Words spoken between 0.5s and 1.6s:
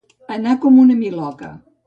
com una miloca.